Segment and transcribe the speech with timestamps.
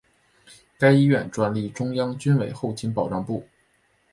[0.79, 3.47] 该医院转隶中央军委后勤保障部。